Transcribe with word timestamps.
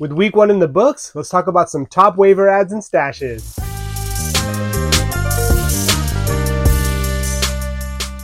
With 0.00 0.10
week 0.10 0.34
one 0.34 0.50
in 0.50 0.58
the 0.58 0.66
books, 0.66 1.14
let's 1.14 1.28
talk 1.28 1.46
about 1.46 1.70
some 1.70 1.86
top 1.86 2.16
waiver 2.16 2.48
ads 2.48 2.72
and 2.72 2.82
stashes. 2.82 3.56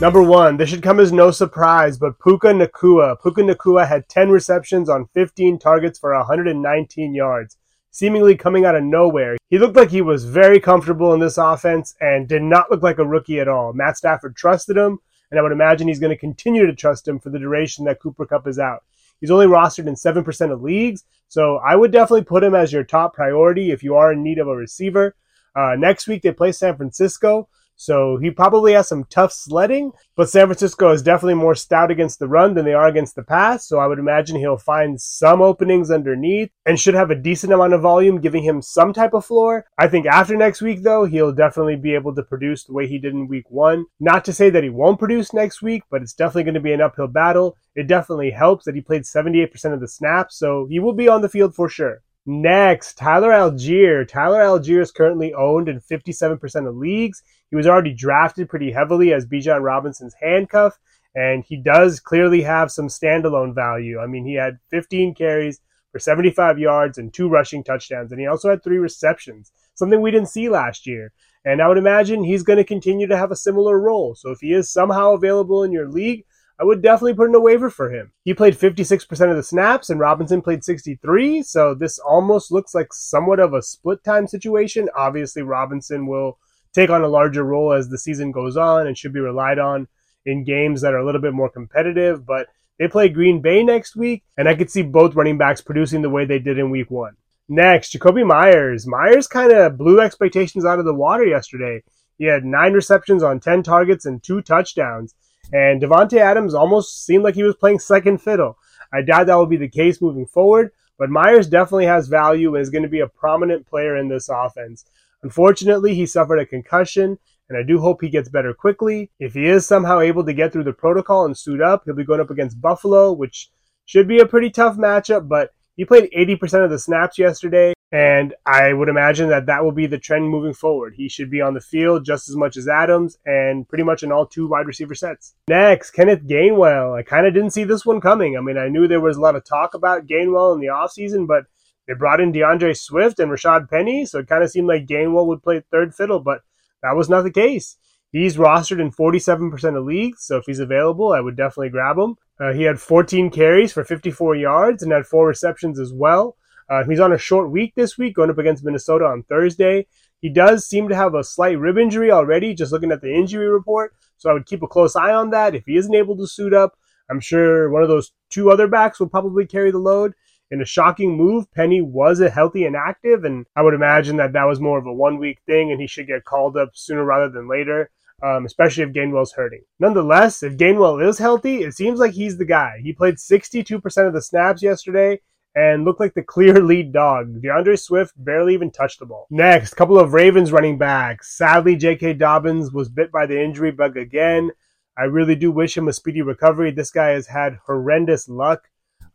Number 0.01 0.21
one, 0.21 0.57
this 0.57 0.69
should 0.69 0.83
come 0.83 0.99
as 0.99 1.13
no 1.13 1.31
surprise, 1.31 1.97
but 1.97 2.19
Puka 2.19 2.49
Nacua. 2.49 3.23
Puka 3.23 3.43
Nacua 3.43 3.87
had 3.87 4.09
10 4.09 4.31
receptions 4.31 4.89
on 4.89 5.07
15 5.15 5.61
targets 5.61 5.97
for 5.97 6.13
119 6.13 7.15
yards, 7.15 7.57
seemingly 7.93 8.37
coming 8.37 8.65
out 8.65 8.75
of 8.75 8.83
nowhere. 8.83 9.37
He 9.49 9.61
looked 9.61 9.77
like 9.77 9.91
he 9.91 10.03
was 10.03 10.25
very 10.25 10.59
comfortable 10.59 11.15
in 11.15 11.21
this 11.21 11.39
offense 11.39 11.95
and 12.01 12.27
did 12.27 12.43
not 12.43 12.69
look 12.73 12.83
like 12.83 12.99
a 12.99 13.07
rookie 13.07 13.39
at 13.39 13.47
all. 13.47 13.73
Matt 13.73 13.97
Stafford 13.97 14.35
trusted 14.35 14.77
him, 14.77 14.99
and 15.31 15.39
I 15.39 15.43
would 15.45 15.53
imagine 15.53 15.87
he's 15.87 16.01
going 16.01 16.11
to 16.11 16.17
continue 16.17 16.67
to 16.67 16.75
trust 16.75 17.07
him 17.07 17.21
for 17.21 17.31
the 17.31 17.39
duration 17.39 17.85
that 17.85 18.01
Cooper 18.01 18.27
Kupp 18.27 18.49
is 18.49 18.59
out. 18.59 18.83
He's 19.21 19.31
only 19.31 19.47
rostered 19.47 19.87
in 19.87 19.95
7% 19.95 20.51
of 20.51 20.63
leagues, 20.63 21.05
so 21.31 21.61
I 21.65 21.77
would 21.77 21.93
definitely 21.93 22.25
put 22.25 22.43
him 22.43 22.57
as 22.57 22.73
your 22.73 22.83
top 22.83 23.15
priority 23.15 23.71
if 23.71 23.85
you 23.85 23.95
are 23.95 24.13
in 24.13 24.25
need 24.25 24.39
of 24.39 24.49
a 24.49 24.57
receiver. 24.57 25.15
Uh, 25.55 25.77
next 25.79 26.09
week, 26.09 26.23
they 26.23 26.33
play 26.33 26.51
San 26.51 26.77
Francisco. 26.77 27.49
So 27.81 28.19
he 28.19 28.31
probably 28.31 28.75
has 28.75 28.89
some 28.89 29.05
tough 29.05 29.33
sledding, 29.33 29.93
but 30.15 30.29
San 30.29 30.49
Francisco 30.49 30.93
is 30.93 31.01
definitely 31.01 31.37
more 31.37 31.55
stout 31.55 31.91
against 31.91 32.19
the 32.19 32.29
run 32.29 32.53
than 32.53 32.67
they 32.67 32.75
are 32.75 32.87
against 32.87 33.15
the 33.15 33.23
pass. 33.23 33.67
So 33.67 33.79
I 33.79 33.87
would 33.87 33.99
imagine 33.99 34.37
he'll 34.37 34.59
find 34.59 35.01
some 35.01 35.41
openings 35.41 35.91
underneath 35.91 36.51
and 36.67 36.79
should 36.79 36.93
have 36.93 37.11
a 37.11 37.15
decent 37.15 37.55
amount 37.55 37.73
of 37.73 37.81
volume, 37.81 38.21
giving 38.21 38.43
him 38.43 38.61
some 38.61 38.93
type 38.93 39.15
of 39.15 39.25
floor. 39.25 39.65
I 39.79 39.89
think 39.89 40.05
after 40.05 40.37
next 40.37 40.61
week, 40.61 40.83
though, 40.83 41.07
he'll 41.07 41.33
definitely 41.33 41.77
be 41.77 41.95
able 41.95 42.15
to 42.17 42.23
produce 42.23 42.65
the 42.65 42.75
way 42.75 42.87
he 42.87 42.99
did 42.99 43.15
in 43.15 43.29
week 43.29 43.51
one. 43.51 43.87
Not 43.99 44.27
to 44.27 44.35
say 44.35 44.51
that 44.51 44.63
he 44.63 44.69
won't 44.69 44.99
produce 44.99 45.33
next 45.33 45.63
week, 45.63 45.83
but 45.91 46.03
it's 46.03 46.13
definitely 46.13 46.45
going 46.45 46.55
to 46.57 46.61
be 46.61 46.75
an 46.75 46.83
uphill 46.83 47.09
battle. 47.09 47.57
It 47.75 47.87
definitely 47.87 48.31
helps 48.31 48.67
that 48.67 48.75
he 48.75 48.83
played 48.83 49.05
78% 49.05 49.73
of 49.73 49.81
the 49.81 49.89
snaps, 49.89 50.39
so 50.39 50.67
he 50.69 50.81
will 50.81 50.93
be 50.93 51.09
on 51.09 51.23
the 51.23 51.31
field 51.31 51.55
for 51.55 51.71
sure. 51.71 52.03
Next, 52.27 52.99
Tyler 52.99 53.31
Allgeier. 53.31 54.07
Tyler 54.07 54.41
Allgeier 54.41 54.83
is 54.83 54.93
currently 54.93 55.33
owned 55.33 55.71
in 55.71 55.81
57% 55.81 56.69
of 56.69 56.77
leagues. 56.77 57.23
He 57.51 57.57
was 57.57 57.67
already 57.67 57.93
drafted 57.93 58.49
pretty 58.49 58.73
heavily 58.73 59.13
as 59.13 59.27
Bijan 59.27 59.63
Robinson's 59.63 60.15
handcuff, 60.21 60.79
and 61.15 61.45
he 61.45 61.57
does 61.57 62.01
clearly 62.01 62.43
have 62.43 62.71
some 62.71 62.87
standalone 62.87 63.55
value. 63.55 63.99
I 63.99 64.07
mean, 64.07 64.25
he 64.25 64.35
had 64.35 64.59
15 64.71 65.15
carries 65.15 65.61
for 65.91 65.99
75 65.99 66.59
yards 66.59 66.99
and 66.99 67.13
two 67.13 67.29
rushing 67.29 67.65
touchdowns, 67.65 68.13
and 68.13 68.21
he 68.21 68.27
also 68.27 68.51
had 68.51 68.63
three 68.63 68.79
receptions, 68.79 69.53
something 69.75 70.01
we 70.01 70.13
didn't 70.13 70.29
see 70.29 70.49
last 70.49 70.87
year. 70.87 71.13
And 71.45 71.61
I 71.61 71.69
would 71.69 71.79
imagine 71.79 72.23
he's 72.23 72.43
going 72.43 72.59
to 72.59 72.65
continue 72.65 73.07
to 73.07 73.17
have 73.17 73.33
a 73.33 73.37
similar 73.37 73.81
role. 73.81 74.15
So 74.15 74.31
if 74.31 74.41
he 74.41 74.53
is 74.53 74.71
somehow 74.71 75.15
available 75.15 75.65
in 75.65 75.73
your 75.73 75.89
league, 75.89 76.25
I 76.61 76.65
would 76.65 76.83
definitely 76.83 77.15
put 77.15 77.31
in 77.31 77.35
a 77.35 77.41
waiver 77.41 77.71
for 77.71 77.91
him. 77.91 78.13
He 78.23 78.35
played 78.35 78.59
56% 78.59 79.31
of 79.31 79.37
the 79.37 79.43
snaps 79.43 79.89
and 79.89 79.99
Robinson 79.99 80.43
played 80.43 80.63
63, 80.63 81.43
so 81.43 81.75
this 81.75 81.99
almost 81.99 82.53
looks 82.53 82.75
like 82.75 82.93
somewhat 82.93 83.41
of 83.41 83.55
a 83.55 83.63
split 83.63 84.05
time 84.05 84.27
situation. 84.27 84.91
Obviously, 84.95 85.41
Robinson 85.41 86.07
will 86.07 86.39
take 86.75 86.91
on 86.91 87.03
a 87.03 87.09
larger 87.09 87.43
role 87.43 87.73
as 87.73 87.89
the 87.89 87.99
season 87.99 88.33
goes 88.33 88.57
on 88.57 88.87
and 88.87 88.97
should 88.97 89.13
be 89.13 89.21
relied 89.21 89.59
on 89.59 89.89
in 90.27 90.45
games 90.45 90.81
that 90.81 90.95
are 90.95 90.99
a 90.99 91.05
little 91.05 91.21
bit 91.21 91.33
more 91.33 91.49
competitive, 91.49 92.27
but 92.27 92.49
they 92.79 92.89
play 92.89 93.09
Green 93.09 93.41
Bay 93.41 93.63
next 93.63 93.97
week, 93.97 94.23
and 94.37 94.49
I 94.49 94.55
could 94.55 94.71
see 94.71 94.83
both 94.83 95.15
running 95.15 95.39
backs 95.39 95.61
producing 95.61 96.03
the 96.03 96.11
way 96.11 96.25
they 96.25 96.39
did 96.39 96.59
in 96.59 96.71
week 96.71 96.91
one. 96.91 97.17
Next, 97.49 97.93
Jakobi 97.93 98.27
Meyers. 98.27 98.87
Meyers 98.87 99.27
kind 99.27 99.53
of 99.53 99.77
blew 99.77 100.01
expectations 100.01 100.65
out 100.65 100.79
of 100.79 100.85
the 100.85 100.95
water 100.95 101.27
yesterday. 101.27 101.83
He 102.17 102.27
had 102.27 102.45
nine 102.45 102.73
receptions 102.73 103.23
on 103.23 103.41
10 103.41 103.63
targets 103.63 104.07
and 104.07 104.23
two 104.23 104.41
touchdowns. 104.41 105.15
And 105.53 105.83
Davante 105.83 106.19
Adams 106.19 106.55
almost 106.55 107.05
seemed 107.05 107.25
like 107.25 107.35
he 107.35 107.43
was 107.43 107.57
playing 107.57 107.81
second 107.81 108.19
fiddle. 108.19 108.57
I 108.93 109.03
doubt 109.03 109.27
that 109.27 109.35
will 109.35 109.47
be 109.47 109.57
the 109.57 109.69
case 109.69 110.01
moving 110.01 110.27
forward, 110.27 110.71
but 110.99 111.11
Meyers 111.11 111.49
definitely 111.49 111.87
has 111.87 112.09
value 112.09 112.55
and 112.55 112.63
is 112.63 112.71
going 112.71 112.83
to 112.83 112.89
be 112.89 113.01
a 113.01 113.09
prominent 113.09 113.67
player 113.67 113.97
in 113.97 114.09
this 114.09 114.29
offense. 114.29 114.85
Unfortunately, 115.23 115.95
he 115.95 116.07
suffered 116.07 116.39
a 116.39 116.47
concussion, 116.47 117.19
and 117.49 117.59
I 117.59 117.63
do 117.63 117.81
hope 117.81 118.01
he 118.01 118.09
gets 118.09 118.29
better 118.29 118.55
quickly. 118.55 119.11
If 119.19 119.35
he 119.35 119.47
is 119.47 119.67
somehow 119.67 120.01
able 120.01 120.25
to 120.25 120.33
get 120.33 120.53
through 120.53 120.65
the 120.65 120.73
protocol 120.73 121.25
and 121.25 121.37
suit 121.37 121.61
up, 121.61 121.83
he'll 121.85 121.95
be 121.95 122.05
going 122.05 122.21
up 122.21 122.31
against 122.31 122.61
Buffalo, 122.61 123.13
which 123.13 123.51
should 123.87 124.09
be 124.09 124.21
a 124.21 124.27
pretty 124.27 124.51
tough 124.51 124.77
matchup, 124.77 125.29
but 125.29 125.51
he 125.77 125.85
played 125.85 126.11
80% 126.17 126.65
of 126.65 126.71
the 126.71 126.79
snaps 126.79 127.19
yesterday, 127.19 127.73
and 127.91 128.35
I 128.47 128.73
would 128.73 128.89
imagine 128.89 129.31
that 129.31 129.47
that 129.47 129.65
will 129.65 129.73
be 129.73 129.87
the 129.87 129.99
trend 129.99 130.29
moving 130.29 130.55
forward. 130.55 130.95
He 130.97 131.09
should 131.09 131.31
be 131.31 131.41
on 131.41 131.55
the 131.55 131.61
field 131.61 132.05
just 132.05 132.29
as 132.29 132.37
much 132.37 132.57
as 132.57 132.69
Adams 132.69 133.19
and 133.27 133.69
pretty 133.69 133.85
much 133.85 134.03
in 134.03 134.13
all 134.13 134.27
two 134.27 134.47
wide 134.47 134.67
receiver 134.67 134.95
sets. 134.95 135.35
Next, 135.49 135.91
Kenneth 135.91 136.27
Gainwell. 136.29 136.97
I 136.97 137.03
kind 137.03 137.27
of 137.27 137.35
didn't 137.35 137.51
see 137.51 137.65
this 137.65 137.85
one 137.85 138.01
coming. 138.01 138.37
I 138.37 138.41
mean, 138.41 138.59
I 138.59 138.69
knew 138.69 138.87
there 138.87 139.01
was 139.01 139.17
a 139.17 139.21
lot 139.21 139.37
of 139.37 139.45
talk 139.45 139.75
about 139.75 140.07
Gainwell 140.07 140.55
in 140.55 140.61
the 140.61 140.69
offseason, 140.69 141.27
but 141.27 141.47
they 141.91 141.95
brought 141.97 142.21
in 142.21 142.31
D'Andre 142.31 142.73
Swift 142.73 143.19
and 143.19 143.33
Rashaad 143.33 143.69
Penny, 143.69 144.07
so 144.07 144.21
it 144.21 144.29
kind 144.29 144.45
of 144.45 144.51
seemed 144.51 144.69
like 144.69 144.87
Gainwell 144.87 145.27
would 145.27 145.43
play 145.43 145.61
third 145.73 145.93
fiddle, 145.93 146.21
but 146.21 146.43
that 146.85 146.95
was 146.95 147.09
not 147.09 147.23
the 147.23 147.33
case. 147.33 147.79
He's 148.13 148.37
rostered 148.37 148.81
in 148.81 148.93
47% 148.93 149.77
of 149.77 149.85
leagues, 149.85 150.23
so 150.25 150.37
if 150.37 150.45
he's 150.47 150.61
available, 150.61 151.13
I 151.13 151.19
would 151.19 151.37
definitely 151.37 151.71
grab 151.71 151.99
him. 151.99 152.15
Uh, 152.39 152.53
he 152.53 152.63
had 152.63 152.81
14 152.81 153.31
carries 153.31 153.73
for 153.73 153.83
54 153.83 154.37
yards 154.37 154.85
and 154.85 154.93
had 154.93 155.05
four 155.05 155.27
receptions 155.27 155.81
as 155.81 155.93
well. 155.93 156.37
Uh, 156.69 156.85
he's 156.85 157.01
on 157.01 157.13
a 157.13 157.19
short 157.19 157.51
week 157.51 157.73
this 157.75 157.99
week, 157.99 158.15
going 158.15 158.31
up 158.31 158.39
against 158.39 158.63
Minnesota 158.63 159.07
on 159.07 159.25
Thursday. 159.25 159.89
He 160.21 160.33
does 160.33 160.69
seem 160.69 160.89
to 160.91 160.95
have 160.95 161.17
a 161.17 161.25
slight 161.25 161.59
rib 161.59 161.77
injury 161.77 162.13
already, 162.13 162.55
just 162.55 162.71
looking 162.71 162.93
at 162.93 163.01
the 163.01 163.13
injury 163.13 163.49
report. 163.49 163.97
So 164.17 164.31
I 164.31 164.35
would 164.35 164.47
keep 164.47 164.63
a 164.63 164.69
close 164.69 164.95
eye 164.95 165.13
on 165.13 165.31
that. 165.31 165.57
If 165.57 165.65
he 165.67 165.77
isn't 165.77 165.95
able 165.95 166.17
to 166.19 166.29
suit 166.29 166.55
up, 166.55 166.79
I'm 167.11 167.19
sure 167.19 167.69
one 167.69 167.83
of 167.83 167.89
those 167.89 168.13
two 168.29 168.53
other 168.53 168.69
backs 168.69 169.01
will 169.01 169.09
probably 169.09 169.45
carry 169.45 169.73
the 169.73 169.79
load. 169.79 170.13
In 170.51 170.61
a 170.61 170.65
shocking 170.65 171.17
move, 171.17 171.51
Penny 171.53 171.81
was 171.81 172.21
a 172.21 172.29
healthy 172.29 172.65
and 172.65 172.75
active, 172.75 173.25
and 173.25 173.47
I 173.55 173.63
would 173.63 173.75
imagine 173.75 174.17
that 174.17 174.33
that 174.33 174.45
was 174.45 174.59
more 174.59 174.79
of 174.79 174.87
a 174.87 174.93
one 174.93 175.19
week 175.19 175.39
thing, 175.47 175.71
and 175.71 175.81
he 175.81 175.87
should 175.87 176.09
get 176.09 176.25
called 176.25 176.57
up 176.57 176.71
sooner 176.75 177.05
rather 177.05 177.29
than 177.29 177.49
later. 177.49 177.91
Um, 178.23 178.45
especially 178.45 178.83
if 178.83 178.93
Gainwell's 178.93 179.33
hurting. 179.33 179.63
Nonetheless, 179.79 180.43
if 180.43 180.59
Gainwell 180.59 181.03
is 181.09 181.17
healthy, 181.17 181.63
it 181.63 181.73
seems 181.73 181.99
like 181.99 182.13
he's 182.13 182.37
the 182.37 182.45
guy. 182.45 182.79
He 182.83 182.93
played 182.93 183.15
62% 183.15 184.07
of 184.07 184.13
the 184.13 184.21
snaps 184.21 184.63
yesterday 184.63 185.21
and 185.55 185.87
looked 185.87 186.01
like 186.01 186.13
the 186.15 186.23
clear 186.23 186.61
lead 186.63 186.93
dog. 186.93 187.41
D'Andre 187.41 187.77
Swift 187.77 188.13
barely 188.23 188.55
even 188.55 188.71
touched 188.71 188.99
the 188.99 189.07
ball. 189.07 189.27
Next, 189.31 189.73
couple 189.73 189.99
of 189.99 190.13
Ravens 190.13 190.53
running 190.53 190.77
backs. 190.77 191.37
Sadly, 191.37 191.77
J.K. 191.77 192.15
Dobbins 192.15 192.73
was 192.73 192.89
bit 192.89 193.11
by 193.11 193.25
the 193.25 193.43
injury 193.43 193.71
bug 193.71 193.97
again. 193.97 194.51
I 194.99 195.05
really 195.05 195.35
do 195.35 195.51
wish 195.51 195.77
him 195.77 195.89
a 195.89 195.93
speedy 195.93 196.21
recovery. 196.21 196.71
This 196.73 196.91
guy 196.91 197.11
has 197.11 197.27
had 197.27 197.59
horrendous 197.65 198.29
luck. 198.29 198.69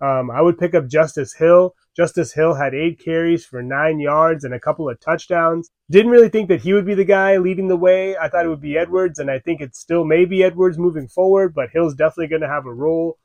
Um, 0.05 0.29
I 0.29 0.41
would 0.41 0.59
pick 0.59 0.75
up 0.75 0.87
Justice 0.87 1.33
Hill. 1.33 1.73
Justice 1.97 2.33
Hill 2.33 2.53
had 2.53 2.75
eight 2.75 2.99
carries 3.03 3.43
for 3.43 3.63
nine 3.63 3.99
yards 3.99 4.43
and 4.43 4.53
a 4.53 4.59
couple 4.59 4.87
of 4.87 4.99
touchdowns. 4.99 5.71
Didn't 5.89 6.11
really 6.11 6.29
think 6.29 6.47
that 6.49 6.61
he 6.61 6.73
would 6.73 6.85
be 6.85 6.93
the 6.93 7.05
guy 7.05 7.37
leading 7.37 7.69
the 7.69 7.75
way. 7.75 8.15
I 8.15 8.29
thought 8.29 8.45
it 8.45 8.49
would 8.49 8.61
be 8.61 8.77
Edwards, 8.77 9.17
and 9.17 9.31
I 9.31 9.39
think 9.39 9.61
it 9.61 9.75
still 9.75 10.03
may 10.05 10.25
be 10.25 10.43
Edwards 10.43 10.77
moving 10.77 11.07
forward, 11.07 11.55
but 11.55 11.69
Hill's 11.73 11.95
definitely 11.95 12.27
going 12.27 12.43
to 12.43 12.47
have 12.47 12.67
a 12.67 12.73
role. 12.73 13.17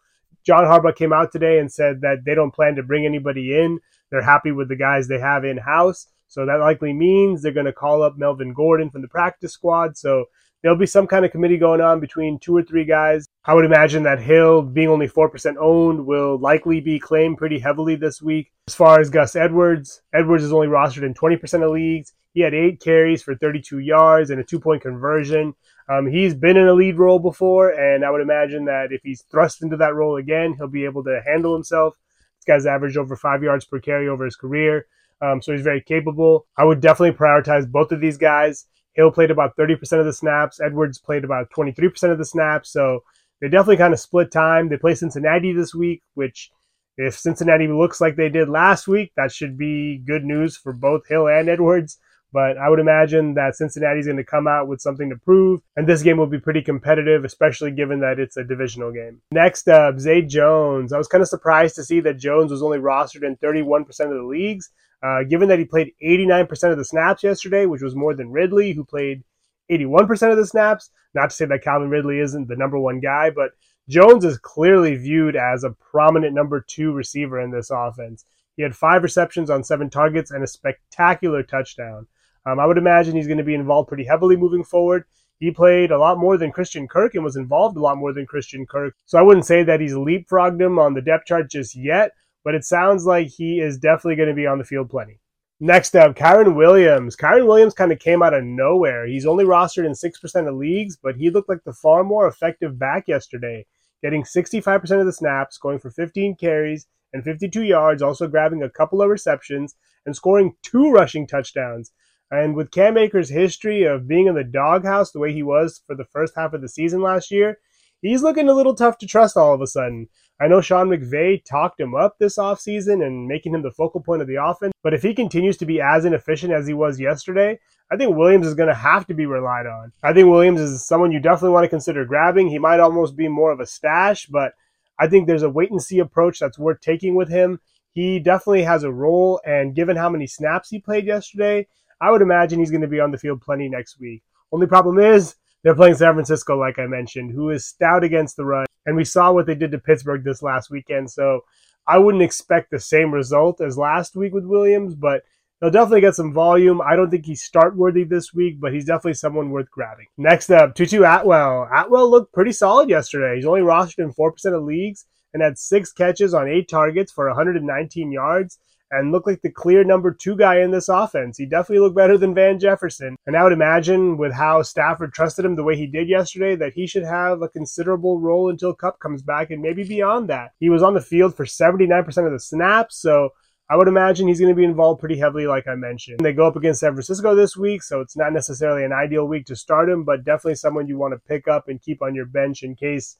John 0.46 0.64
Harbaugh 0.64 0.96
came 0.96 1.12
out 1.12 1.32
today 1.32 1.58
and 1.58 1.70
said 1.70 2.00
that 2.00 2.24
they 2.24 2.34
don't 2.34 2.54
plan 2.54 2.76
to 2.76 2.82
bring 2.82 3.04
anybody 3.04 3.54
in. 3.54 3.80
They're 4.10 4.22
happy 4.22 4.52
with 4.52 4.68
the 4.68 4.76
guys 4.76 5.06
they 5.06 5.20
have 5.20 5.44
in 5.44 5.58
house. 5.58 6.06
So 6.28 6.46
that 6.46 6.60
likely 6.60 6.94
means 6.94 7.42
they're 7.42 7.52
going 7.52 7.66
to 7.66 7.72
call 7.72 8.02
up 8.02 8.16
Melvin 8.16 8.54
Gordon 8.54 8.88
from 8.88 9.02
the 9.02 9.08
practice 9.08 9.52
squad. 9.52 9.98
So 9.98 10.26
there'll 10.62 10.78
be 10.78 10.86
some 10.86 11.06
kind 11.06 11.24
of 11.24 11.30
committee 11.30 11.56
going 11.58 11.80
on 11.80 12.00
between 12.00 12.38
two 12.38 12.56
or 12.56 12.62
three 12.62 12.84
guys. 12.84 13.26
I 13.44 13.54
would 13.54 13.64
imagine 13.64 14.02
that 14.04 14.20
Hill, 14.20 14.62
being 14.62 14.88
only 14.88 15.08
4% 15.08 15.56
owned, 15.58 16.06
will 16.06 16.38
likely 16.38 16.80
be 16.80 16.98
claimed 16.98 17.38
pretty 17.38 17.58
heavily 17.58 17.96
this 17.96 18.20
week. 18.20 18.52
As 18.68 18.74
far 18.74 19.00
as 19.00 19.10
Gus 19.10 19.36
Edwards, 19.36 20.02
Edwards 20.12 20.44
is 20.44 20.52
only 20.52 20.68
rostered 20.68 21.04
in 21.04 21.14
20% 21.14 21.64
of 21.64 21.70
leagues. 21.70 22.12
He 22.32 22.40
had 22.42 22.54
eight 22.54 22.80
carries 22.80 23.22
for 23.22 23.34
32 23.34 23.78
yards 23.78 24.30
and 24.30 24.40
a 24.40 24.44
two 24.44 24.60
point 24.60 24.82
conversion. 24.82 25.54
Um, 25.88 26.06
he's 26.06 26.34
been 26.34 26.56
in 26.56 26.68
a 26.68 26.72
lead 26.72 26.98
role 26.98 27.18
before, 27.18 27.70
and 27.70 28.04
I 28.04 28.10
would 28.10 28.20
imagine 28.20 28.64
that 28.66 28.92
if 28.92 29.02
he's 29.02 29.22
thrust 29.22 29.62
into 29.62 29.76
that 29.78 29.94
role 29.94 30.16
again, 30.16 30.54
he'll 30.54 30.68
be 30.68 30.84
able 30.84 31.02
to 31.04 31.20
handle 31.26 31.52
himself. 31.52 31.96
This 32.38 32.44
guy's 32.44 32.66
averaged 32.66 32.96
over 32.96 33.16
five 33.16 33.42
yards 33.42 33.64
per 33.64 33.80
carry 33.80 34.08
over 34.08 34.24
his 34.24 34.36
career, 34.36 34.86
um, 35.20 35.42
so 35.42 35.50
he's 35.52 35.62
very 35.62 35.80
capable. 35.80 36.46
I 36.56 36.64
would 36.64 36.80
definitely 36.80 37.18
prioritize 37.18 37.68
both 37.68 37.90
of 37.90 38.00
these 38.00 38.16
guys. 38.16 38.66
Hill 38.94 39.10
played 39.10 39.30
about 39.30 39.56
30% 39.56 40.00
of 40.00 40.06
the 40.06 40.12
snaps. 40.12 40.60
Edwards 40.60 40.98
played 40.98 41.24
about 41.24 41.50
23% 41.50 42.10
of 42.10 42.18
the 42.18 42.24
snaps. 42.24 42.70
So 42.70 43.04
they 43.40 43.48
definitely 43.48 43.78
kind 43.78 43.94
of 43.94 44.00
split 44.00 44.30
time. 44.30 44.68
They 44.68 44.76
play 44.76 44.94
Cincinnati 44.94 45.52
this 45.52 45.74
week, 45.74 46.02
which 46.14 46.50
if 46.96 47.18
Cincinnati 47.18 47.66
looks 47.68 48.00
like 48.00 48.16
they 48.16 48.28
did 48.28 48.48
last 48.48 48.86
week, 48.86 49.12
that 49.16 49.32
should 49.32 49.56
be 49.56 49.98
good 49.98 50.24
news 50.24 50.56
for 50.56 50.72
both 50.72 51.08
Hill 51.08 51.28
and 51.28 51.48
Edwards. 51.48 51.98
But 52.32 52.58
I 52.58 52.68
would 52.68 52.78
imagine 52.78 53.34
that 53.34 53.56
Cincinnati's 53.56 54.06
going 54.06 54.16
to 54.16 54.24
come 54.24 54.46
out 54.46 54.68
with 54.68 54.80
something 54.80 55.10
to 55.10 55.16
prove, 55.16 55.62
and 55.76 55.88
this 55.88 56.02
game 56.02 56.16
will 56.16 56.28
be 56.28 56.38
pretty 56.38 56.62
competitive, 56.62 57.24
especially 57.24 57.72
given 57.72 58.00
that 58.00 58.20
it's 58.20 58.36
a 58.36 58.44
divisional 58.44 58.92
game. 58.92 59.20
Next 59.32 59.66
up, 59.66 59.98
Zay 59.98 60.22
Jones. 60.22 60.92
I 60.92 60.98
was 60.98 61.08
kind 61.08 61.22
of 61.22 61.28
surprised 61.28 61.74
to 61.76 61.84
see 61.84 61.98
that 62.00 62.18
Jones 62.18 62.52
was 62.52 62.62
only 62.62 62.78
rostered 62.78 63.24
in 63.24 63.36
31% 63.36 63.88
of 63.88 64.10
the 64.10 64.22
leagues, 64.22 64.70
uh, 65.02 65.22
given 65.24 65.48
that 65.48 65.58
he 65.58 65.64
played 65.64 65.92
89% 66.02 66.72
of 66.72 66.78
the 66.78 66.84
snaps 66.84 67.22
yesterday, 67.22 67.66
which 67.66 67.82
was 67.82 67.96
more 67.96 68.14
than 68.14 68.30
Ridley, 68.30 68.72
who 68.72 68.84
played 68.84 69.22
81% 69.70 70.30
of 70.30 70.36
the 70.36 70.46
snaps. 70.46 70.90
Not 71.14 71.30
to 71.30 71.36
say 71.36 71.44
that 71.46 71.62
Calvin 71.62 71.90
Ridley 71.90 72.18
isn't 72.20 72.48
the 72.48 72.56
number 72.56 72.78
one 72.78 73.00
guy, 73.00 73.30
but 73.30 73.52
Jones 73.88 74.24
is 74.24 74.38
clearly 74.38 74.96
viewed 74.96 75.36
as 75.36 75.64
a 75.64 75.70
prominent 75.70 76.34
number 76.34 76.60
two 76.60 76.92
receiver 76.92 77.40
in 77.40 77.50
this 77.50 77.70
offense. 77.70 78.24
He 78.56 78.62
had 78.62 78.76
five 78.76 79.02
receptions 79.02 79.50
on 79.50 79.64
seven 79.64 79.90
targets 79.90 80.30
and 80.30 80.44
a 80.44 80.46
spectacular 80.46 81.42
touchdown. 81.42 82.06
Um, 82.46 82.60
I 82.60 82.66
would 82.66 82.78
imagine 82.78 83.16
he's 83.16 83.26
going 83.26 83.38
to 83.38 83.44
be 83.44 83.54
involved 83.54 83.88
pretty 83.88 84.04
heavily 84.04 84.36
moving 84.36 84.64
forward. 84.64 85.04
He 85.38 85.50
played 85.50 85.90
a 85.90 85.98
lot 85.98 86.18
more 86.18 86.36
than 86.36 86.52
Christian 86.52 86.86
Kirk 86.86 87.14
and 87.14 87.24
was 87.24 87.36
involved 87.36 87.76
a 87.76 87.80
lot 87.80 87.96
more 87.96 88.12
than 88.12 88.26
Christian 88.26 88.66
Kirk. 88.66 88.94
So 89.06 89.18
I 89.18 89.22
wouldn't 89.22 89.46
say 89.46 89.62
that 89.62 89.80
he's 89.80 89.94
leapfrogged 89.94 90.60
him 90.60 90.78
on 90.78 90.94
the 90.94 91.00
depth 91.00 91.26
chart 91.26 91.50
just 91.50 91.74
yet, 91.74 92.12
but 92.44 92.54
it 92.54 92.64
sounds 92.64 93.04
like 93.04 93.28
he 93.28 93.60
is 93.60 93.78
definitely 93.78 94.16
going 94.16 94.28
to 94.28 94.34
be 94.34 94.46
on 94.46 94.58
the 94.58 94.64
field 94.64 94.90
plenty. 94.90 95.20
Next 95.62 95.94
up, 95.94 96.16
Kyren 96.16 96.54
Williams. 96.54 97.16
Kyren 97.16 97.46
Williams 97.46 97.74
kind 97.74 97.92
of 97.92 97.98
came 97.98 98.22
out 98.22 98.32
of 98.32 98.42
nowhere. 98.42 99.06
He's 99.06 99.26
only 99.26 99.44
rostered 99.44 99.84
in 99.84 99.92
6% 99.92 100.48
of 100.48 100.54
leagues, 100.54 100.96
but 100.96 101.16
he 101.16 101.28
looked 101.28 101.50
like 101.50 101.64
the 101.64 101.72
far 101.74 102.02
more 102.02 102.26
effective 102.26 102.78
back 102.78 103.06
yesterday, 103.06 103.66
getting 104.02 104.22
65% 104.22 105.00
of 105.00 105.04
the 105.04 105.12
snaps, 105.12 105.58
going 105.58 105.78
for 105.78 105.90
15 105.90 106.36
carries 106.36 106.86
and 107.12 107.22
52 107.22 107.62
yards, 107.62 108.00
also 108.00 108.26
grabbing 108.26 108.62
a 108.62 108.70
couple 108.70 109.02
of 109.02 109.10
receptions 109.10 109.76
and 110.06 110.16
scoring 110.16 110.54
two 110.62 110.90
rushing 110.90 111.26
touchdowns. 111.26 111.92
And 112.30 112.54
with 112.54 112.70
Cam 112.70 112.96
Akers' 112.96 113.28
history 113.28 113.82
of 113.82 114.08
being 114.08 114.28
in 114.28 114.36
the 114.36 114.44
doghouse 114.44 115.10
the 115.10 115.18
way 115.18 115.32
he 115.32 115.42
was 115.42 115.82
for 115.86 115.94
the 115.94 116.04
first 116.04 116.34
half 116.36 116.54
of 116.54 116.62
the 116.62 116.68
season 116.68 117.02
last 117.02 117.30
year, 117.30 117.58
he's 118.02 118.22
looking 118.22 118.48
a 118.48 118.54
little 118.54 118.74
tough 118.74 118.98
to 118.98 119.06
trust 119.06 119.36
all 119.36 119.54
of 119.54 119.60
a 119.60 119.66
sudden. 119.66 120.08
I 120.40 120.48
know 120.48 120.60
Sean 120.60 120.88
McVay 120.88 121.44
talked 121.44 121.78
him 121.78 121.94
up 121.94 122.16
this 122.18 122.38
offseason 122.38 123.04
and 123.04 123.28
making 123.28 123.54
him 123.54 123.62
the 123.62 123.70
focal 123.70 124.00
point 124.00 124.22
of 124.22 124.28
the 124.28 124.42
offense, 124.42 124.72
but 124.82 124.94
if 124.94 125.02
he 125.02 125.12
continues 125.12 125.58
to 125.58 125.66
be 125.66 125.80
as 125.82 126.06
inefficient 126.06 126.52
as 126.52 126.66
he 126.66 126.72
was 126.72 126.98
yesterday, 126.98 127.58
I 127.92 127.96
think 127.96 128.16
Williams 128.16 128.46
is 128.46 128.54
going 128.54 128.68
to 128.68 128.74
have 128.74 129.06
to 129.08 129.14
be 129.14 129.26
relied 129.26 129.66
on. 129.66 129.92
I 130.02 130.12
think 130.14 130.28
Williams 130.28 130.60
is 130.60 130.86
someone 130.86 131.12
you 131.12 131.20
definitely 131.20 131.50
want 131.50 131.64
to 131.64 131.68
consider 131.68 132.04
grabbing. 132.04 132.48
He 132.48 132.58
might 132.58 132.80
almost 132.80 133.16
be 133.16 133.28
more 133.28 133.52
of 133.52 133.60
a 133.60 133.66
stash, 133.66 134.26
but 134.26 134.52
I 134.98 135.08
think 135.08 135.26
there's 135.26 135.42
a 135.42 135.50
wait 135.50 135.70
and 135.70 135.82
see 135.82 135.98
approach 135.98 136.38
that's 136.38 136.58
worth 136.58 136.80
taking 136.80 137.16
with 137.16 137.28
him. 137.28 137.60
He 137.92 138.18
definitely 138.20 138.62
has 138.62 138.84
a 138.84 138.92
role, 138.92 139.40
and 139.44 139.74
given 139.74 139.96
how 139.96 140.08
many 140.08 140.26
snaps 140.26 140.70
he 140.70 140.78
played 140.78 141.04
yesterday, 141.04 141.66
I 142.00 142.10
would 142.10 142.22
imagine 142.22 142.60
he's 142.60 142.70
going 142.70 142.80
to 142.82 142.88
be 142.88 143.00
on 143.00 143.10
the 143.10 143.18
field 143.18 143.42
plenty 143.42 143.68
next 143.68 143.98
week. 143.98 144.22
Only 144.52 144.66
problem 144.66 144.98
is 144.98 145.34
they're 145.62 145.74
playing 145.74 145.94
San 145.94 146.14
Francisco, 146.14 146.58
like 146.58 146.78
I 146.78 146.86
mentioned, 146.86 147.32
who 147.32 147.50
is 147.50 147.66
stout 147.66 148.04
against 148.04 148.36
the 148.36 148.44
run. 148.44 148.66
And 148.86 148.96
we 148.96 149.04
saw 149.04 149.32
what 149.32 149.46
they 149.46 149.54
did 149.54 149.72
to 149.72 149.78
Pittsburgh 149.78 150.24
this 150.24 150.42
last 150.42 150.70
weekend. 150.70 151.10
So 151.10 151.42
I 151.86 151.98
wouldn't 151.98 152.22
expect 152.22 152.70
the 152.70 152.78
same 152.78 153.12
result 153.12 153.60
as 153.60 153.76
last 153.76 154.16
week 154.16 154.32
with 154.32 154.44
Williams, 154.44 154.94
but 154.94 155.22
he'll 155.60 155.70
definitely 155.70 156.00
get 156.00 156.14
some 156.14 156.32
volume. 156.32 156.80
I 156.80 156.96
don't 156.96 157.10
think 157.10 157.26
he's 157.26 157.42
start 157.42 157.76
worthy 157.76 158.04
this 158.04 158.32
week, 158.32 158.58
but 158.60 158.72
he's 158.72 158.86
definitely 158.86 159.14
someone 159.14 159.50
worth 159.50 159.70
grabbing. 159.70 160.06
Next 160.16 160.50
up, 160.50 160.74
Tutu 160.74 161.02
Atwell. 161.04 161.68
Atwell 161.72 162.10
looked 162.10 162.32
pretty 162.32 162.52
solid 162.52 162.88
yesterday. 162.88 163.36
He's 163.36 163.46
only 163.46 163.60
rostered 163.60 164.04
in 164.04 164.12
4% 164.12 164.56
of 164.56 164.62
leagues 164.62 165.04
and 165.34 165.42
had 165.42 165.58
six 165.58 165.92
catches 165.92 166.34
on 166.34 166.48
eight 166.48 166.68
targets 166.68 167.12
for 167.12 167.26
119 167.26 168.12
yards 168.12 168.58
and 168.90 169.12
looked 169.12 169.26
like 169.26 169.42
the 169.42 169.50
clear 169.50 169.84
number 169.84 170.12
two 170.12 170.36
guy 170.36 170.60
in 170.60 170.70
this 170.70 170.88
offense. 170.88 171.38
He 171.38 171.46
definitely 171.46 171.80
looked 171.80 171.96
better 171.96 172.18
than 172.18 172.34
Van 172.34 172.58
Jefferson. 172.58 173.16
And 173.26 173.36
I 173.36 173.42
would 173.42 173.52
imagine 173.52 174.16
with 174.16 174.32
how 174.32 174.62
Stafford 174.62 175.12
trusted 175.12 175.44
him 175.44 175.56
the 175.56 175.64
way 175.64 175.76
he 175.76 175.86
did 175.86 176.08
yesterday 176.08 176.56
that 176.56 176.72
he 176.72 176.86
should 176.86 177.04
have 177.04 177.42
a 177.42 177.48
considerable 177.48 178.20
role 178.20 178.50
until 178.50 178.74
Kupp 178.74 178.98
comes 178.98 179.22
back 179.22 179.50
and 179.50 179.62
maybe 179.62 179.84
beyond 179.84 180.28
that. 180.28 180.50
He 180.58 180.70
was 180.70 180.82
on 180.82 180.94
the 180.94 181.00
field 181.00 181.36
for 181.36 181.44
79% 181.44 182.26
of 182.26 182.32
the 182.32 182.40
snaps, 182.40 182.96
so 183.00 183.30
I 183.70 183.76
would 183.76 183.86
imagine 183.86 184.26
he's 184.26 184.40
going 184.40 184.52
to 184.52 184.58
be 184.58 184.64
involved 184.64 184.98
pretty 184.98 185.16
heavily, 185.16 185.46
like 185.46 185.68
I 185.68 185.76
mentioned. 185.76 186.18
They 186.18 186.32
go 186.32 186.48
up 186.48 186.56
against 186.56 186.80
San 186.80 186.92
Francisco 186.92 187.36
this 187.36 187.56
week, 187.56 187.84
so 187.84 188.00
it's 188.00 188.16
not 188.16 188.32
necessarily 188.32 188.84
an 188.84 188.92
ideal 188.92 189.28
week 189.28 189.46
to 189.46 189.54
start 189.54 189.88
him, 189.88 190.02
but 190.02 190.24
definitely 190.24 190.56
someone 190.56 190.88
you 190.88 190.98
want 190.98 191.14
to 191.14 191.28
pick 191.28 191.46
up 191.46 191.68
and 191.68 191.80
keep 191.80 192.02
on 192.02 192.16
your 192.16 192.26
bench 192.26 192.64
in 192.64 192.74
case 192.74 193.16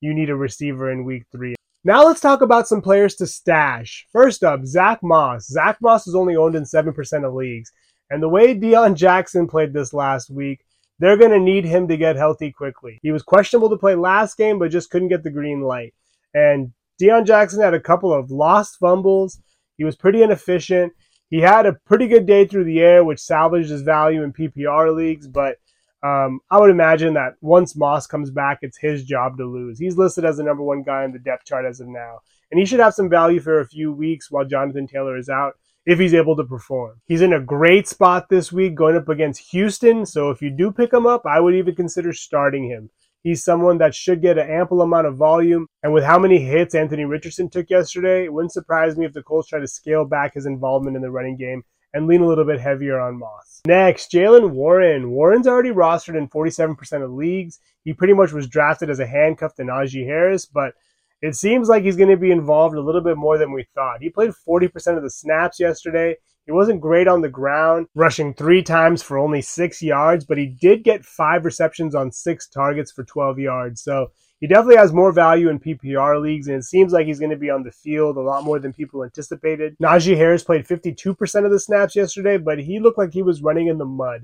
you 0.00 0.14
need 0.14 0.30
a 0.30 0.36
receiver 0.36 0.90
in 0.90 1.04
week 1.04 1.24
three. 1.30 1.54
Now 1.82 2.04
let's 2.04 2.20
talk 2.20 2.42
about 2.42 2.68
some 2.68 2.82
players 2.82 3.14
to 3.16 3.26
stash. 3.26 4.06
First 4.12 4.44
up, 4.44 4.66
Zach 4.66 4.98
Moss. 5.02 5.46
Zach 5.46 5.78
Moss 5.80 6.06
is 6.06 6.14
only 6.14 6.36
owned 6.36 6.54
in 6.54 6.64
7% 6.64 7.26
of 7.26 7.32
leagues. 7.32 7.72
And 8.10 8.22
the 8.22 8.28
way 8.28 8.54
Deon 8.54 8.96
Jackson 8.96 9.46
played 9.46 9.72
this 9.72 9.94
last 9.94 10.28
week, 10.28 10.60
they're 10.98 11.16
going 11.16 11.30
to 11.30 11.40
need 11.40 11.64
him 11.64 11.88
to 11.88 11.96
get 11.96 12.16
healthy 12.16 12.52
quickly. 12.52 12.98
He 13.02 13.12
was 13.12 13.22
questionable 13.22 13.70
to 13.70 13.78
play 13.78 13.94
last 13.94 14.36
game, 14.36 14.58
but 14.58 14.70
just 14.70 14.90
couldn't 14.90 15.08
get 15.08 15.22
the 15.22 15.30
green 15.30 15.62
light. 15.62 15.94
And 16.34 16.72
Deon 17.00 17.26
Jackson 17.26 17.62
had 17.62 17.72
a 17.72 17.80
couple 17.80 18.12
of 18.12 18.30
lost 18.30 18.76
fumbles. 18.78 19.40
He 19.78 19.84
was 19.84 19.96
pretty 19.96 20.22
inefficient. 20.22 20.92
He 21.30 21.40
had 21.40 21.64
a 21.64 21.72
pretty 21.86 22.08
good 22.08 22.26
day 22.26 22.46
through 22.46 22.64
the 22.64 22.80
air, 22.80 23.04
which 23.04 23.20
salvaged 23.20 23.70
his 23.70 23.82
value 23.82 24.22
in 24.22 24.34
PPR 24.34 24.94
leagues, 24.94 25.26
but 25.26 25.56
um, 26.02 26.40
I 26.50 26.58
would 26.58 26.70
imagine 26.70 27.14
that 27.14 27.34
once 27.40 27.76
Moss 27.76 28.06
comes 28.06 28.30
back, 28.30 28.60
it's 28.62 28.78
his 28.78 29.04
job 29.04 29.36
to 29.36 29.44
lose. 29.44 29.78
He's 29.78 29.98
listed 29.98 30.24
as 30.24 30.38
the 30.38 30.42
number 30.42 30.62
one 30.62 30.82
guy 30.82 31.04
in 31.04 31.12
the 31.12 31.18
depth 31.18 31.44
chart 31.44 31.66
as 31.66 31.80
of 31.80 31.88
now, 31.88 32.20
and 32.50 32.58
he 32.58 32.64
should 32.64 32.80
have 32.80 32.94
some 32.94 33.10
value 33.10 33.40
for 33.40 33.60
a 33.60 33.68
few 33.68 33.92
weeks 33.92 34.30
while 34.30 34.44
Jonathan 34.44 34.86
Taylor 34.86 35.16
is 35.16 35.28
out 35.28 35.54
if 35.84 35.98
he's 35.98 36.14
able 36.14 36.36
to 36.36 36.44
perform. 36.44 37.00
He's 37.06 37.20
in 37.20 37.32
a 37.32 37.40
great 37.40 37.86
spot 37.86 38.28
this 38.30 38.50
week 38.50 38.74
going 38.74 38.96
up 38.96 39.08
against 39.08 39.50
Houston, 39.50 40.06
so 40.06 40.30
if 40.30 40.40
you 40.40 40.50
do 40.50 40.72
pick 40.72 40.92
him 40.92 41.06
up, 41.06 41.26
I 41.26 41.40
would 41.40 41.54
even 41.54 41.74
consider 41.74 42.12
starting 42.12 42.64
him. 42.64 42.90
He's 43.22 43.44
someone 43.44 43.76
that 43.78 43.94
should 43.94 44.22
get 44.22 44.38
an 44.38 44.48
ample 44.48 44.80
amount 44.80 45.06
of 45.06 45.16
volume, 45.16 45.66
and 45.82 45.92
with 45.92 46.04
how 46.04 46.18
many 46.18 46.38
hits 46.38 46.74
Anthony 46.74 47.04
Richardson 47.04 47.50
took 47.50 47.68
yesterday, 47.68 48.24
it 48.24 48.32
wouldn't 48.32 48.52
surprise 48.52 48.96
me 48.96 49.04
if 49.04 49.12
the 49.12 49.22
Colts 49.22 49.48
try 49.48 49.60
to 49.60 49.66
scale 49.66 50.06
back 50.06 50.32
his 50.32 50.46
involvement 50.46 50.96
in 50.96 51.02
the 51.02 51.10
running 51.10 51.36
game 51.36 51.62
and 51.92 52.06
lean 52.06 52.22
a 52.22 52.26
little 52.26 52.44
bit 52.44 52.60
heavier 52.60 53.00
on 53.00 53.18
Moss. 53.18 53.60
Next, 53.66 54.12
Jaylen 54.12 54.50
Warren. 54.50 55.10
Warren's 55.10 55.46
already 55.46 55.70
rostered 55.70 56.16
in 56.16 56.28
47% 56.28 57.04
of 57.04 57.10
leagues. 57.10 57.58
He 57.84 57.92
pretty 57.92 58.14
much 58.14 58.32
was 58.32 58.48
drafted 58.48 58.90
as 58.90 59.00
a 59.00 59.06
handcuff 59.06 59.54
to 59.56 59.62
Najee 59.62 60.06
Harris, 60.06 60.46
but 60.46 60.74
it 61.22 61.34
seems 61.34 61.68
like 61.68 61.82
he's 61.82 61.96
going 61.96 62.10
to 62.10 62.16
be 62.16 62.30
involved 62.30 62.76
a 62.76 62.80
little 62.80 63.02
bit 63.02 63.16
more 63.16 63.36
than 63.36 63.52
we 63.52 63.66
thought. 63.74 64.00
He 64.00 64.08
played 64.08 64.30
40% 64.30 64.96
of 64.96 65.02
the 65.02 65.10
snaps 65.10 65.60
yesterday. 65.60 66.16
He 66.46 66.52
wasn't 66.52 66.80
great 66.80 67.06
on 67.06 67.20
the 67.20 67.28
ground, 67.28 67.86
rushing 67.94 68.32
three 68.32 68.62
times 68.62 69.02
for 69.02 69.18
only 69.18 69.42
six 69.42 69.82
yards, 69.82 70.24
but 70.24 70.38
he 70.38 70.46
did 70.46 70.82
get 70.82 71.04
five 71.04 71.44
receptions 71.44 71.94
on 71.94 72.10
six 72.10 72.48
targets 72.48 72.90
for 72.90 73.04
12 73.04 73.38
yards. 73.38 73.82
So 73.82 74.12
he 74.40 74.46
definitely 74.46 74.76
has 74.76 74.92
more 74.92 75.12
value 75.12 75.50
in 75.50 75.60
PPR 75.60 76.20
leagues, 76.20 76.48
and 76.48 76.56
it 76.56 76.64
seems 76.64 76.92
like 76.92 77.06
he's 77.06 77.18
going 77.18 77.30
to 77.30 77.36
be 77.36 77.50
on 77.50 77.62
the 77.62 77.70
field 77.70 78.16
a 78.16 78.22
lot 78.22 78.42
more 78.42 78.58
than 78.58 78.72
people 78.72 79.04
anticipated. 79.04 79.76
Najee 79.82 80.16
Harris 80.16 80.42
played 80.42 80.66
52% 80.66 81.44
of 81.44 81.50
the 81.50 81.60
snaps 81.60 81.94
yesterday, 81.94 82.38
but 82.38 82.58
he 82.58 82.80
looked 82.80 82.98
like 82.98 83.12
he 83.12 83.22
was 83.22 83.42
running 83.42 83.68
in 83.68 83.76
the 83.76 83.84
mud. 83.84 84.22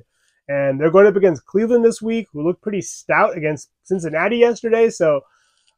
And 0.49 0.81
they're 0.81 0.91
going 0.91 1.07
up 1.07 1.17
against 1.17 1.45
Cleveland 1.45 1.85
this 1.85 2.01
week, 2.01 2.29
who 2.33 2.43
looked 2.47 2.63
pretty 2.63 2.81
stout 2.81 3.37
against 3.37 3.71
Cincinnati 3.85 4.39
yesterday. 4.39 4.91
So 4.91 5.23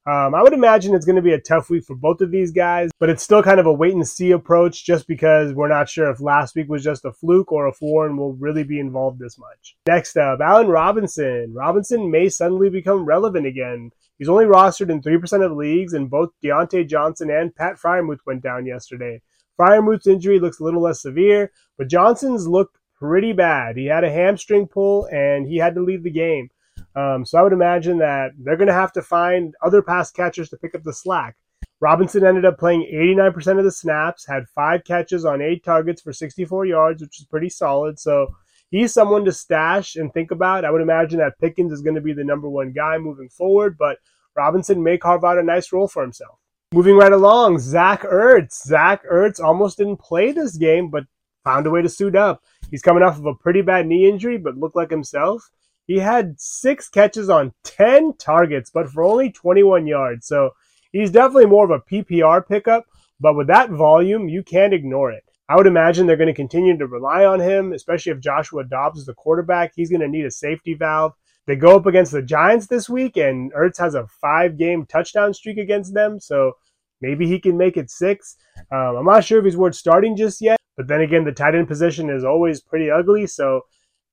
um, 0.08 0.34
I 0.34 0.42
would 0.42 0.52
imagine 0.52 0.94
it's 0.94 1.04
going 1.04 1.16
to 1.16 1.22
be 1.22 1.32
a 1.32 1.40
tough 1.40 1.68
week 1.68 1.84
for 1.84 1.96
both 1.96 2.20
of 2.20 2.30
these 2.30 2.50
guys, 2.50 2.90
but 2.98 3.10
it's 3.10 3.22
still 3.22 3.42
kind 3.42 3.60
of 3.60 3.66
a 3.66 3.72
wait 3.72 3.94
and 3.94 4.06
see 4.06 4.30
approach 4.30 4.84
just 4.84 5.06
because 5.06 5.52
we're 5.52 5.68
not 5.68 5.88
sure 5.88 6.10
if 6.10 6.20
last 6.20 6.54
week 6.54 6.68
was 6.68 6.84
just 6.84 7.04
a 7.04 7.12
fluke 7.12 7.50
or 7.50 7.68
if 7.68 7.76
Warren 7.80 8.16
will 8.16 8.34
really 8.34 8.62
be 8.62 8.78
involved 8.78 9.18
this 9.18 9.38
much. 9.38 9.76
Next 9.86 10.16
up, 10.16 10.40
Allen 10.40 10.68
Robinson. 10.68 11.52
Robinson 11.54 12.10
may 12.10 12.28
suddenly 12.28 12.70
become 12.70 13.04
relevant 13.04 13.46
again. 13.46 13.90
He's 14.18 14.28
only 14.28 14.46
rostered 14.46 14.90
in 14.90 15.00
3% 15.00 15.44
of 15.44 15.52
leagues, 15.52 15.92
and 15.92 16.10
both 16.10 16.30
Diontae 16.44 16.88
Johnson 16.88 17.30
and 17.30 17.54
Pat 17.54 17.76
Freiermuth 17.76 18.18
went 18.26 18.42
down 18.42 18.66
yesterday. 18.66 19.20
Freiermuth's 19.58 20.06
injury 20.06 20.38
looks 20.40 20.60
a 20.60 20.64
little 20.64 20.82
less 20.82 21.02
severe, 21.02 21.52
but 21.76 21.88
Johnson's 21.88 22.46
looked 22.46 22.78
pretty 22.98 23.32
bad. 23.32 23.76
He 23.76 23.86
had 23.86 24.04
a 24.04 24.10
hamstring 24.10 24.66
pull, 24.66 25.06
and 25.06 25.46
he 25.46 25.56
had 25.56 25.74
to 25.74 25.82
leave 25.82 26.02
the 26.02 26.10
game. 26.10 26.50
Um, 26.94 27.24
so 27.24 27.38
I 27.38 27.42
would 27.42 27.52
imagine 27.52 27.98
that 27.98 28.32
they're 28.38 28.56
going 28.56 28.68
to 28.68 28.74
have 28.74 28.92
to 28.92 29.02
find 29.02 29.54
other 29.64 29.82
pass 29.82 30.10
catchers 30.10 30.48
to 30.50 30.56
pick 30.56 30.74
up 30.74 30.82
the 30.82 30.92
slack. 30.92 31.36
Robinson 31.80 32.26
ended 32.26 32.44
up 32.44 32.58
playing 32.58 32.90
89% 32.92 33.58
of 33.58 33.64
the 33.64 33.70
snaps, 33.70 34.26
had 34.26 34.48
five 34.48 34.82
catches 34.84 35.24
on 35.24 35.40
eight 35.40 35.64
targets 35.64 36.02
for 36.02 36.12
64 36.12 36.66
yards, 36.66 37.02
which 37.02 37.20
is 37.20 37.26
pretty 37.26 37.48
solid. 37.48 38.00
So 38.00 38.34
he's 38.70 38.92
someone 38.92 39.24
to 39.24 39.32
stash 39.32 39.96
and 39.96 40.12
think 40.12 40.30
about. 40.30 40.64
I 40.64 40.70
would 40.70 40.82
imagine 40.82 41.18
that 41.18 41.38
Pickens 41.40 41.72
is 41.72 41.82
going 41.82 41.94
to 41.94 42.00
be 42.00 42.12
the 42.12 42.24
number 42.24 42.48
one 42.48 42.72
guy 42.72 42.98
moving 42.98 43.28
forward, 43.28 43.76
but 43.78 43.98
Robinson 44.36 44.82
may 44.82 44.98
carve 44.98 45.24
out 45.24 45.38
a 45.38 45.42
nice 45.42 45.72
role 45.72 45.88
for 45.88 46.02
himself. 46.02 46.38
Moving 46.72 46.96
right 46.96 47.12
along, 47.12 47.58
Zach 47.60 48.02
Ertz. 48.02 48.62
Zach 48.62 49.02
Ertz 49.10 49.40
almost 49.40 49.78
didn't 49.78 50.00
play 50.00 50.32
this 50.32 50.56
game, 50.56 50.90
but 50.90 51.04
found 51.44 51.66
a 51.66 51.70
way 51.70 51.80
to 51.80 51.88
suit 51.88 52.14
up. 52.14 52.42
He's 52.70 52.82
coming 52.82 53.02
off 53.02 53.18
of 53.18 53.24
a 53.24 53.34
pretty 53.34 53.62
bad 53.62 53.86
knee 53.86 54.08
injury, 54.08 54.36
but 54.36 54.58
looked 54.58 54.76
like 54.76 54.90
himself. 54.90 55.42
He 55.86 55.98
had 55.98 56.38
six 56.38 56.88
catches 56.90 57.30
on 57.30 57.54
10 57.64 58.18
targets, 58.18 58.70
but 58.70 58.90
for 58.90 59.02
only 59.02 59.32
21 59.32 59.86
yards. 59.86 60.26
So 60.26 60.50
he's 60.92 61.10
definitely 61.10 61.46
more 61.46 61.64
of 61.64 61.70
a 61.70 61.80
PPR 61.80 62.46
pickup, 62.46 62.84
but 63.18 63.34
with 63.34 63.46
that 63.46 63.70
volume, 63.70 64.28
you 64.28 64.42
can't 64.42 64.74
ignore 64.74 65.10
it. 65.10 65.24
I 65.48 65.56
would 65.56 65.66
imagine 65.66 66.06
they're 66.06 66.16
going 66.16 66.26
to 66.28 66.34
continue 66.34 66.76
to 66.76 66.86
rely 66.86 67.24
on 67.24 67.40
him, 67.40 67.72
especially 67.72 68.12
if 68.12 68.20
Joshua 68.20 68.64
Dobbs 68.64 69.00
is 69.00 69.06
the 69.06 69.14
quarterback. 69.14 69.72
He's 69.74 69.88
going 69.88 70.02
to 70.02 70.08
need 70.08 70.26
a 70.26 70.30
safety 70.30 70.74
valve. 70.74 71.12
They 71.46 71.56
go 71.56 71.76
up 71.76 71.86
against 71.86 72.12
the 72.12 72.20
Giants 72.20 72.66
this 72.66 72.90
week, 72.90 73.16
and 73.16 73.50
Ertz 73.54 73.78
has 73.78 73.94
a 73.94 74.06
five 74.20 74.58
game 74.58 74.84
touchdown 74.84 75.32
streak 75.32 75.56
against 75.56 75.94
them. 75.94 76.20
So 76.20 76.52
maybe 77.00 77.26
he 77.26 77.40
can 77.40 77.56
make 77.56 77.78
it 77.78 77.90
six. 77.90 78.36
Um, 78.70 78.96
I'm 78.98 79.06
not 79.06 79.24
sure 79.24 79.38
if 79.38 79.46
he's 79.46 79.56
worth 79.56 79.74
starting 79.74 80.14
just 80.14 80.42
yet, 80.42 80.58
but 80.76 80.86
then 80.86 81.00
again, 81.00 81.24
the 81.24 81.32
tight 81.32 81.54
end 81.54 81.66
position 81.66 82.10
is 82.10 82.24
always 82.24 82.60
pretty 82.60 82.90
ugly. 82.90 83.26
So 83.26 83.62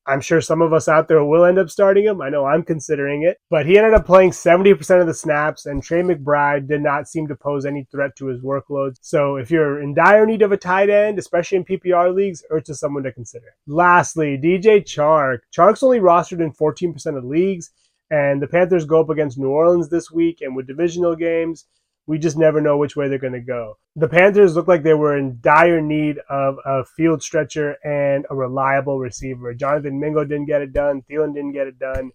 I'm 0.08 0.22
sure 0.22 0.42
some 0.42 0.62
of 0.62 0.74
us 0.74 0.88
out 0.88 1.08
there 1.08 1.24
will 1.24 1.46
end 1.46 1.58
up 1.58 1.70
starting 1.70 2.06
him. 2.06 2.22
I 2.22 2.30
know 2.30 2.46
I'm 2.46 2.64
considering 2.64 3.24
it. 3.24 3.38
But 3.50 3.66
he 3.66 3.78
ended 3.78 3.94
up 3.94 4.06
playing 4.06 4.32
70% 4.32 5.02
of 5.02 5.08
the 5.08 5.14
snaps, 5.14 5.66
and 5.66 5.82
Trey 5.82 6.02
McBride 6.02 6.68
did 6.68 6.82
not 6.82 7.08
seem 7.08 7.28
to 7.28 7.36
pose 7.36 7.66
any 7.66 7.88
threat 7.92 8.16
to 8.18 8.28
his 8.28 8.42
workload. 8.42 8.96
So 9.02 9.38
if 9.38 9.50
you're 9.50 9.82
in 9.82 9.94
dire 9.94 10.26
need 10.26 10.42
of 10.42 10.52
a 10.52 10.58
tight 10.58 10.90
end, 10.90 11.18
especially 11.18 11.58
in 11.58 11.66
PPR 11.66 12.14
leagues, 12.14 12.44
Ertz 12.52 12.70
is 12.70 12.80
someone 12.80 13.04
to 13.04 13.12
consider. 13.12 13.56
Lastly, 13.68 14.38
DJ 14.38 14.84
Chark. 14.84 15.40
Chark's 15.56 15.84
only 15.84 16.00
rostered 16.00 16.42
in 16.42 16.52
14% 16.52 17.18
of 17.18 17.24
leagues, 17.24 17.72
and 18.12 18.42
the 18.42 18.48
Panthers 18.48 18.86
go 18.86 19.02
up 19.02 19.10
against 19.10 19.40
New 19.40 19.50
Orleans 19.50 19.90
this 19.90 20.12
week, 20.12 20.42
and 20.42 20.56
with 20.56 20.68
divisional 20.68 21.16
games, 21.16 21.66
we 22.08 22.20
just 22.20 22.38
never 22.38 22.62
know 22.62 22.78
which 22.78 22.96
way 22.96 23.08
they're 23.08 23.18
going 23.18 23.34
to 23.34 23.40
go. 23.40 23.78
The 23.96 24.08
Panthers 24.08 24.56
look 24.56 24.68
like 24.68 24.84
they 24.84 24.94
were 24.94 25.18
in 25.18 25.40
dire 25.42 25.82
need 25.82 26.20
of 26.30 26.58
a 26.66 26.84
field 26.86 27.24
stretcher 27.24 27.78
and 27.84 28.26
a 28.30 28.36
reliable 28.36 29.00
receiver. 29.00 29.54
Jonathan 29.54 30.00
Mingo 30.00 30.24
didn't 30.24 30.46
get 30.46 30.62
it 30.62 30.74
done. 30.74 31.04
Thielen 31.10 31.34
didn't 31.34 31.54
get 31.54 31.68
it 31.68 31.80
done. 31.80 32.12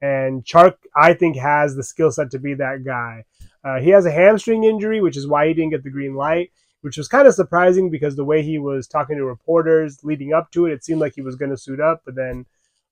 And 0.00 0.44
Chark, 0.44 0.74
I 0.94 1.14
think, 1.14 1.36
has 1.36 1.76
the 1.76 1.82
skill 1.84 2.10
set 2.10 2.30
to 2.32 2.38
be 2.38 2.54
that 2.54 2.84
guy. 2.84 3.24
Uh, 3.64 3.80
he 3.80 3.90
has 3.90 4.06
a 4.06 4.10
hamstring 4.10 4.64
injury, 4.64 5.00
which 5.00 5.16
is 5.16 5.26
why 5.26 5.46
he 5.46 5.54
didn't 5.54 5.70
get 5.70 5.82
the 5.82 5.90
green 5.90 6.14
light, 6.14 6.50
which 6.80 6.96
was 6.96 7.08
kind 7.08 7.26
of 7.26 7.34
surprising 7.34 7.90
because 7.90 8.16
the 8.16 8.24
way 8.24 8.42
he 8.42 8.58
was 8.58 8.86
talking 8.86 9.16
to 9.16 9.24
reporters 9.24 9.98
leading 10.04 10.32
up 10.32 10.50
to 10.52 10.66
it, 10.66 10.72
it 10.72 10.84
seemed 10.84 11.00
like 11.00 11.14
he 11.14 11.22
was 11.22 11.36
going 11.36 11.50
to 11.50 11.56
suit 11.56 11.80
up, 11.80 12.02
but 12.04 12.14
then 12.14 12.46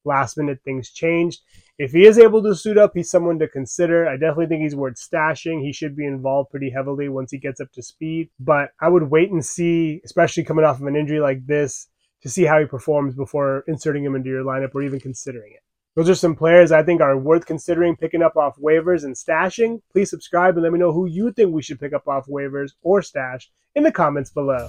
last 0.07 0.39
minute 0.39 0.61
things 0.65 0.91
changed. 0.91 1.41
If 1.79 1.93
he 1.93 2.07
is 2.07 2.19
able 2.19 2.43
to 2.43 2.55
suit 2.55 2.79
up, 2.79 2.93
he's 2.95 3.11
someone 3.11 3.39
to 3.41 3.49
consider. 3.49 4.09
I 4.09 4.13
definitely 4.15 4.47
think 4.47 4.63
he's 4.63 4.75
worth 4.75 4.95
stashing. 4.95 5.63
He 5.63 5.73
should 5.73 5.95
be 5.95 6.07
involved 6.07 6.51
pretty 6.51 6.71
heavily 6.71 7.11
once 7.11 7.31
he 7.31 7.39
gets 7.39 7.61
up 7.61 7.71
to 7.73 7.83
speed. 7.83 8.31
But 8.41 8.71
I 8.81 8.89
would 8.89 9.11
wait 9.11 9.31
and 9.31 9.45
see, 9.45 10.01
especially 10.05 10.45
coming 10.45 10.65
off 10.65 10.81
of 10.81 10.87
an 10.87 10.97
injury 10.97 11.21
like 11.21 11.47
this, 11.47 11.89
to 12.23 12.31
see 12.31 12.45
how 12.45 12.59
he 12.59 12.65
performs 12.65 13.15
before 13.15 13.63
inserting 13.69 14.05
him 14.05 14.15
into 14.15 14.31
your 14.31 14.43
lineup 14.43 14.75
or 14.75 14.83
even 14.83 15.01
considering 15.01 15.53
it. 15.55 15.61
Those 15.97 16.11
are 16.11 16.15
some 16.15 16.35
players 16.35 16.73
I 16.73 16.83
think 16.83 17.01
are 17.01 17.17
worth 17.17 17.47
considering 17.47 17.97
picking 17.97 18.23
up 18.23 18.37
off 18.37 18.59
waivers 18.59 19.05
and 19.05 19.15
stashing. 19.15 19.81
Please 19.93 20.11
subscribe 20.11 20.55
and 20.55 20.63
let 20.63 20.73
me 20.73 20.79
know 20.79 20.93
who 20.93 21.07
you 21.07 21.33
think 21.33 21.53
we 21.53 21.63
should 21.63 21.81
pick 21.81 21.93
up 21.93 22.07
off 22.07 22.27
waivers 22.27 22.73
or 22.83 23.01
stash 23.01 23.51
in 23.75 23.83
the 23.83 23.93
comments 23.93 24.31
below. 24.31 24.69